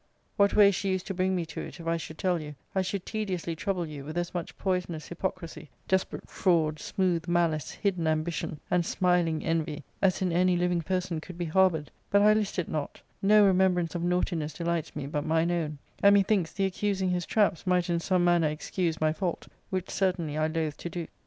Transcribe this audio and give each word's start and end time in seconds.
What 0.35 0.55
ways 0.55 0.73
she 0.73 0.89
used 0.89 1.05
to 1.05 1.13
bring 1.13 1.35
me 1.35 1.45
to 1.45 1.61
it, 1.61 1.79
if 1.79 1.85
I 1.85 1.95
should 1.97 2.17
tell 2.17 2.41
you, 2.41 2.55
I 2.73 2.81
should 2.81 3.05
tediously 3.05 3.55
trouble 3.55 3.85
you 3.85 4.03
with 4.03 4.17
as 4.17 4.33
much 4.33 4.57
poisonous 4.57 5.09
hypo 5.09 5.29
^ 5.29 5.35
crisy, 5.35 5.69
desperate 5.87 6.27
fraud, 6.27 6.79
smooth 6.79 7.27
malice, 7.27 7.69
hidden 7.69 8.07
ambition, 8.07 8.59
and 8.71 8.83
smiling 8.83 9.45
envy, 9.45 9.83
as 10.01 10.19
in 10.23 10.31
any 10.31 10.57
living 10.57 10.81
person 10.81 11.21
could 11.21 11.37
be 11.37 11.45
harboured; 11.45 11.91
but 12.09 12.23
I 12.23 12.33
list 12.33 12.57
it 12.57 12.67
not, 12.67 12.99
no 13.21 13.45
remembrance 13.45 13.93
of 13.93 14.01
naughtiness 14.01 14.53
delights 14.55 14.95
me 14.95 15.05
but 15.05 15.23
mine 15.23 15.51
own, 15.51 15.77
and 16.01 16.15
methinks 16.15 16.51
th^ 16.51 16.65
accusing 16.65 17.11
his 17.11 17.27
traps 17.27 17.67
might 17.67 17.87
in 17.87 17.99
some 17.99 18.23
manner 18.23 18.47
excuse 18.47 18.99
my 18.99 19.13
fault, 19.13 19.47
which 19.69 19.89
certainjy 19.89 20.35
I 20.35 20.47
loathe 20.47 20.77
to 20.77 20.89
do. 20.89 21.07